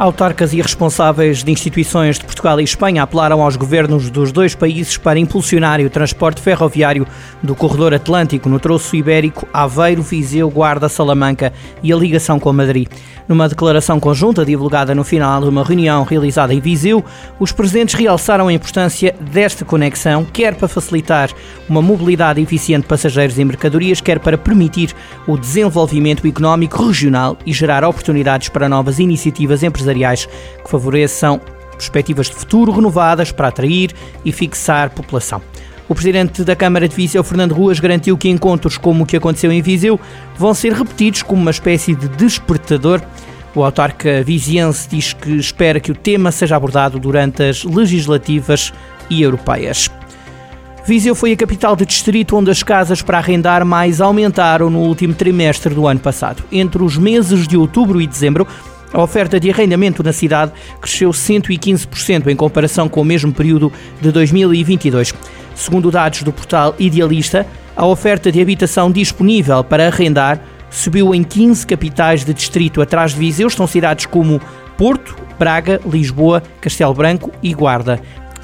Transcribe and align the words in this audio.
Autarcas 0.00 0.54
e 0.54 0.62
responsáveis 0.62 1.44
de 1.44 1.52
instituições 1.52 2.18
de 2.18 2.24
Portugal 2.24 2.58
e 2.58 2.64
Espanha 2.64 3.02
apelaram 3.02 3.42
aos 3.42 3.54
governos 3.54 4.08
dos 4.08 4.32
dois 4.32 4.54
países 4.54 4.96
para 4.96 5.18
impulsionar 5.18 5.78
o 5.78 5.90
transporte 5.90 6.40
ferroviário 6.40 7.06
do 7.42 7.54
corredor 7.54 7.92
atlântico 7.92 8.48
no 8.48 8.58
troço 8.58 8.96
ibérico 8.96 9.46
Aveiro, 9.52 10.00
Viseu, 10.00 10.48
Guarda, 10.48 10.88
Salamanca 10.88 11.52
e 11.82 11.92
a 11.92 11.96
ligação 11.96 12.40
com 12.40 12.50
Madrid. 12.50 12.88
Numa 13.28 13.46
declaração 13.46 14.00
conjunta 14.00 14.42
divulgada 14.42 14.94
no 14.94 15.04
final 15.04 15.42
de 15.42 15.48
uma 15.50 15.62
reunião 15.62 16.02
realizada 16.02 16.54
em 16.54 16.60
Viseu, 16.60 17.04
os 17.38 17.52
presentes 17.52 17.94
realçaram 17.94 18.48
a 18.48 18.52
importância 18.54 19.14
desta 19.20 19.66
conexão, 19.66 20.24
quer 20.24 20.54
para 20.54 20.66
facilitar 20.66 21.30
uma 21.68 21.82
mobilidade 21.82 22.40
eficiente 22.40 22.82
de 22.82 22.88
passageiros 22.88 23.38
e 23.38 23.44
mercadorias, 23.44 24.00
quer 24.00 24.18
para 24.18 24.38
permitir 24.38 24.96
o 25.26 25.36
desenvolvimento 25.36 26.26
económico 26.26 26.82
regional 26.82 27.36
e 27.44 27.52
gerar 27.52 27.84
oportunidades 27.84 28.48
para 28.48 28.68
novas 28.68 28.98
iniciativas 28.98 29.62
empresariais 29.62 29.89
empresariais 29.90 30.26
que 30.26 30.70
favoreçam 30.70 31.40
perspectivas 31.72 32.28
de 32.28 32.34
futuro 32.34 32.72
renovadas 32.72 33.32
para 33.32 33.48
atrair 33.48 33.90
e 34.24 34.32
fixar 34.32 34.90
população. 34.90 35.42
O 35.88 35.94
presidente 35.94 36.44
da 36.44 36.54
Câmara 36.54 36.86
de 36.86 36.94
Viseu, 36.94 37.24
Fernando 37.24 37.52
Ruas, 37.52 37.80
garantiu 37.80 38.16
que 38.16 38.28
encontros 38.28 38.78
como 38.78 39.02
o 39.02 39.06
que 39.06 39.16
aconteceu 39.16 39.50
em 39.50 39.60
Viseu 39.60 39.98
vão 40.36 40.54
ser 40.54 40.72
repetidos 40.72 41.22
como 41.22 41.42
uma 41.42 41.50
espécie 41.50 41.94
de 41.94 42.06
despertador. 42.08 43.00
O 43.54 43.64
autarca 43.64 44.22
viziense 44.22 44.88
diz 44.88 45.12
que 45.12 45.32
espera 45.32 45.80
que 45.80 45.90
o 45.90 45.94
tema 45.94 46.30
seja 46.30 46.54
abordado 46.54 47.00
durante 47.00 47.42
as 47.42 47.64
legislativas 47.64 48.72
e 49.08 49.22
europeias. 49.22 49.90
Viseu 50.86 51.14
foi 51.14 51.32
a 51.32 51.36
capital 51.36 51.76
de 51.76 51.84
distrito 51.84 52.36
onde 52.36 52.50
as 52.50 52.62
casas 52.62 53.02
para 53.02 53.18
arrendar 53.18 53.64
mais 53.64 54.00
aumentaram 54.00 54.70
no 54.70 54.80
último 54.80 55.14
trimestre 55.14 55.74
do 55.74 55.86
ano 55.86 56.00
passado. 56.00 56.42
Entre 56.50 56.82
os 56.82 56.96
meses 56.96 57.46
de 57.46 57.56
outubro 57.56 58.00
e 58.00 58.06
dezembro, 58.06 58.46
a 58.92 59.02
oferta 59.02 59.38
de 59.38 59.50
arrendamento 59.50 60.02
na 60.02 60.12
cidade 60.12 60.52
cresceu 60.80 61.10
115% 61.10 62.26
em 62.26 62.36
comparação 62.36 62.88
com 62.88 63.00
o 63.00 63.04
mesmo 63.04 63.32
período 63.32 63.72
de 64.00 64.10
2022. 64.10 65.14
Segundo 65.54 65.90
dados 65.90 66.22
do 66.22 66.32
portal 66.32 66.74
Idealista, 66.78 67.46
a 67.76 67.86
oferta 67.86 68.32
de 68.32 68.40
habitação 68.40 68.90
disponível 68.90 69.62
para 69.62 69.86
arrendar 69.86 70.40
subiu 70.70 71.14
em 71.14 71.22
15 71.22 71.66
capitais 71.66 72.24
de 72.24 72.34
distrito. 72.34 72.82
Atrás 72.82 73.12
de 73.12 73.18
Viseu 73.18 73.48
estão 73.48 73.66
cidades 73.66 74.06
como 74.06 74.40
Porto, 74.76 75.16
Braga, 75.38 75.80
Lisboa, 75.86 76.42
Castelo 76.60 76.94
Branco 76.94 77.30
e 77.42 77.54
Guarda. 77.54 78.00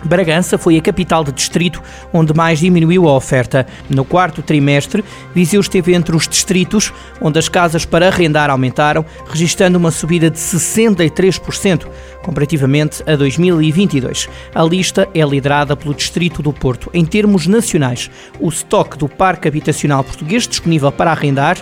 Bragança 0.07 0.57
foi 0.57 0.77
a 0.77 0.81
capital 0.81 1.25
de 1.25 1.33
distrito 1.33 1.83
onde 2.13 2.35
mais 2.35 2.59
diminuiu 2.59 3.09
a 3.09 3.15
oferta. 3.15 3.67
No 3.89 4.05
quarto 4.05 4.43
trimestre, 4.43 5.05
Viseu 5.35 5.61
esteve 5.61 5.95
entre 5.95 6.15
os 6.15 6.29
distritos 6.29 6.93
onde 7.21 7.39
as 7.39 7.49
casas 7.49 7.85
para 7.85 8.09
arrendar 8.09 8.51
aumentaram, 8.51 9.05
registrando 9.29 9.79
uma 9.79 9.91
subida 9.91 10.31
de 10.31 10.39
63% 10.39 11.87
comparativamente 12.23 13.03
a 13.07 13.15
2022. 13.15 14.29
A 14.55 14.63
lista 14.63 15.09
é 15.15 15.25
liderada 15.25 15.77
pelo 15.77 15.95
distrito 15.95 16.43
do 16.43 16.53
Porto. 16.53 16.91
Em 16.93 17.05
termos 17.05 17.47
nacionais, 17.47 18.11
o 18.41 18.49
estoque 18.49 18.99
do 18.99 19.09
parque 19.09 19.47
habitacional 19.47 20.03
português 20.03 20.49
disponível 20.49 20.91
para 20.91 21.11
arrendar 21.11 21.57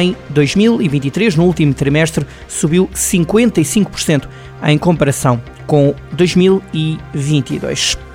em 0.00 0.16
2023, 0.30 1.36
no 1.36 1.44
último 1.44 1.74
trimestre, 1.74 2.26
subiu 2.48 2.88
55% 2.94 4.28
em 4.64 4.78
comparação 4.78 5.40
com 5.66 5.94
2022. 6.12 8.07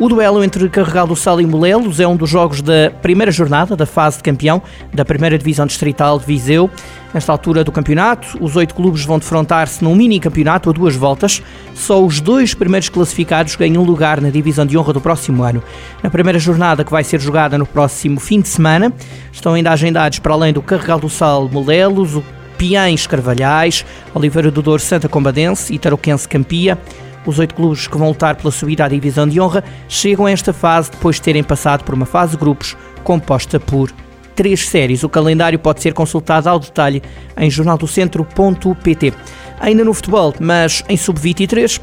O 0.00 0.08
duelo 0.08 0.44
entre 0.44 0.68
Carregal 0.68 1.08
do 1.08 1.16
Sal 1.16 1.40
e 1.40 1.46
Molelos 1.46 1.98
é 1.98 2.06
um 2.06 2.14
dos 2.14 2.30
jogos 2.30 2.62
da 2.62 2.88
primeira 3.02 3.32
jornada 3.32 3.74
da 3.74 3.84
fase 3.84 4.18
de 4.18 4.22
campeão 4.22 4.62
da 4.94 5.04
primeira 5.04 5.36
divisão 5.36 5.66
distrital 5.66 6.20
de 6.20 6.24
Viseu. 6.24 6.70
Nesta 7.12 7.32
altura 7.32 7.64
do 7.64 7.72
campeonato, 7.72 8.38
os 8.40 8.54
oito 8.54 8.76
clubes 8.76 9.04
vão 9.04 9.18
defrontar-se 9.18 9.82
num 9.82 9.96
mini 9.96 10.20
campeonato 10.20 10.70
a 10.70 10.72
duas 10.72 10.94
voltas. 10.94 11.42
Só 11.74 12.00
os 12.00 12.20
dois 12.20 12.54
primeiros 12.54 12.88
classificados 12.88 13.56
ganham 13.56 13.82
lugar 13.82 14.20
na 14.20 14.30
divisão 14.30 14.64
de 14.64 14.78
honra 14.78 14.92
do 14.92 15.00
próximo 15.00 15.42
ano. 15.42 15.64
Na 16.00 16.10
primeira 16.10 16.38
jornada, 16.38 16.84
que 16.84 16.92
vai 16.92 17.02
ser 17.02 17.20
jogada 17.20 17.58
no 17.58 17.66
próximo 17.66 18.20
fim 18.20 18.40
de 18.40 18.46
semana, 18.46 18.92
estão 19.32 19.54
ainda 19.54 19.72
agendados 19.72 20.20
para 20.20 20.32
além 20.32 20.52
do 20.52 20.62
Carregal 20.62 21.00
do 21.00 21.08
Sal 21.08 21.48
Molelos, 21.48 22.14
o 22.14 22.22
Piães 22.58 23.06
Carvalhais, 23.06 23.86
Oliveira 24.12 24.50
do 24.50 24.60
Douro 24.60 24.82
Santa 24.82 25.08
Combadense 25.08 25.72
e 25.72 25.78
Tarouquense 25.78 26.28
Campia. 26.28 26.76
Os 27.24 27.38
oito 27.38 27.54
clubes 27.54 27.86
que 27.86 27.96
vão 27.96 28.08
lutar 28.08 28.34
pela 28.36 28.50
subida 28.50 28.84
à 28.84 28.88
divisão 28.88 29.28
de 29.28 29.40
honra 29.40 29.62
chegam 29.88 30.26
a 30.26 30.30
esta 30.30 30.52
fase 30.52 30.90
depois 30.90 31.16
de 31.16 31.22
terem 31.22 31.44
passado 31.44 31.84
por 31.84 31.94
uma 31.94 32.04
fase 32.04 32.32
de 32.32 32.38
grupos 32.38 32.76
composta 33.04 33.60
por 33.60 33.92
três 34.34 34.68
séries. 34.68 35.04
O 35.04 35.08
calendário 35.08 35.58
pode 35.58 35.80
ser 35.80 35.94
consultado 35.94 36.48
ao 36.48 36.58
detalhe 36.58 37.02
em 37.36 37.48
jornaldocentro.pt. 37.48 39.14
Ainda 39.60 39.84
no 39.84 39.94
futebol, 39.94 40.34
mas 40.40 40.82
em 40.88 40.96
sub-23, 40.96 41.80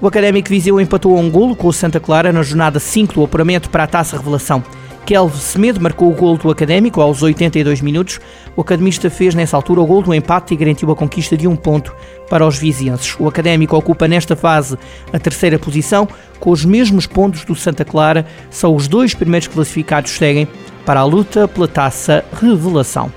o 0.00 0.06
Académico 0.06 0.48
Viseu 0.48 0.80
empatou 0.80 1.18
um 1.18 1.30
golo 1.30 1.56
com 1.56 1.68
o 1.68 1.72
Santa 1.72 1.98
Clara 1.98 2.32
na 2.32 2.42
jornada 2.42 2.78
5 2.78 3.14
do 3.14 3.24
apuramento 3.24 3.70
para 3.70 3.84
a 3.84 3.86
Taça 3.86 4.16
Revelação. 4.16 4.62
Kelvin 5.08 5.38
Semedo 5.38 5.80
marcou 5.80 6.12
o 6.12 6.14
gol 6.14 6.36
do 6.36 6.50
Académico 6.50 7.00
aos 7.00 7.22
82 7.22 7.80
minutos. 7.80 8.20
O 8.54 8.60
academista 8.60 9.08
fez 9.08 9.34
nessa 9.34 9.56
altura 9.56 9.80
o 9.80 9.86
gol 9.86 10.02
do 10.02 10.12
empate 10.12 10.52
e 10.52 10.56
garantiu 10.58 10.90
a 10.90 10.94
conquista 10.94 11.34
de 11.34 11.48
um 11.48 11.56
ponto 11.56 11.96
para 12.28 12.46
os 12.46 12.58
vizienses. 12.58 13.16
O 13.18 13.26
Académico 13.26 13.74
ocupa 13.74 14.06
nesta 14.06 14.36
fase 14.36 14.76
a 15.10 15.18
terceira 15.18 15.58
posição, 15.58 16.06
com 16.38 16.50
os 16.50 16.62
mesmos 16.62 17.06
pontos 17.06 17.42
do 17.42 17.54
Santa 17.54 17.86
Clara. 17.86 18.26
Só 18.50 18.70
os 18.70 18.86
dois 18.86 19.14
primeiros 19.14 19.48
classificados 19.48 20.10
seguem 20.10 20.46
para 20.84 21.00
a 21.00 21.04
luta 21.04 21.48
pela 21.48 21.66
taça 21.66 22.22
Revelação. 22.38 23.10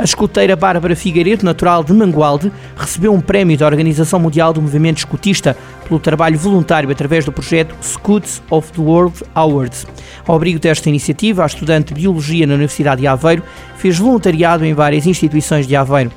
A 0.00 0.04
escoteira 0.04 0.56
Bárbara 0.56 0.96
Figueiredo, 0.96 1.44
natural 1.44 1.84
de 1.84 1.92
Mangualde, 1.92 2.50
recebeu 2.74 3.12
um 3.12 3.20
prémio 3.20 3.58
da 3.58 3.66
Organização 3.66 4.18
Mundial 4.18 4.50
do 4.50 4.62
Movimento 4.62 4.96
Escutista 4.96 5.54
pelo 5.86 6.00
trabalho 6.00 6.38
voluntário 6.38 6.90
através 6.90 7.26
do 7.26 7.30
projeto 7.30 7.74
Scouts 7.82 8.42
of 8.48 8.72
the 8.72 8.80
World 8.80 9.22
Awards. 9.34 9.86
Ao 10.26 10.34
abrigo 10.34 10.58
desta 10.58 10.88
iniciativa, 10.88 11.42
a 11.42 11.46
estudante 11.46 11.92
de 11.92 12.00
Biologia 12.00 12.46
na 12.46 12.54
Universidade 12.54 13.02
de 13.02 13.06
Aveiro 13.06 13.42
fez 13.76 13.98
voluntariado 13.98 14.64
em 14.64 14.72
várias 14.72 15.06
instituições 15.06 15.66
de 15.66 15.76
Aveiro. 15.76 16.10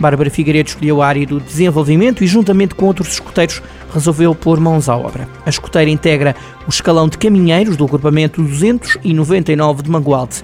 Bárbara 0.00 0.30
Figueiredo 0.30 0.70
escolheu 0.70 1.00
a 1.00 1.06
área 1.06 1.24
do 1.24 1.38
desenvolvimento 1.38 2.24
e, 2.24 2.26
juntamente 2.26 2.74
com 2.74 2.86
outros 2.86 3.12
escuteiros, 3.12 3.62
resolveu 3.94 4.34
pôr 4.34 4.58
mãos 4.58 4.88
à 4.88 4.96
obra. 4.96 5.28
A 5.46 5.50
escoteira 5.50 5.88
integra 5.88 6.34
o 6.66 6.70
escalão 6.70 7.08
de 7.08 7.16
caminheiros 7.16 7.76
do 7.76 7.84
agrupamento 7.84 8.42
299 8.42 9.84
de 9.84 9.90
Mangualde. 9.90 10.42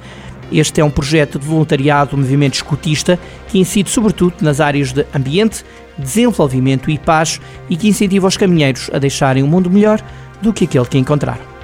Este 0.52 0.80
é 0.80 0.84
um 0.84 0.90
projeto 0.90 1.38
de 1.38 1.46
voluntariado 1.46 2.12
do 2.12 2.18
movimento 2.18 2.54
escutista 2.54 3.18
que 3.48 3.58
incide 3.58 3.90
sobretudo 3.90 4.34
nas 4.40 4.60
áreas 4.60 4.92
de 4.92 5.04
ambiente, 5.14 5.64
desenvolvimento 5.98 6.90
e 6.90 6.98
paz 6.98 7.40
e 7.68 7.76
que 7.76 7.88
incentiva 7.88 8.26
os 8.26 8.36
caminheiros 8.36 8.90
a 8.92 8.98
deixarem 8.98 9.42
um 9.42 9.46
mundo 9.46 9.70
melhor 9.70 10.00
do 10.42 10.52
que 10.52 10.64
aquele 10.64 10.86
que 10.86 10.98
encontraram. 10.98 11.54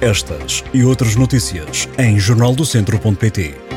Estas 0.00 0.62
e 0.74 0.84
outras 0.84 1.16
notícias 1.16 1.88
em 1.98 2.18
jornaldocentro.pt 2.18 3.75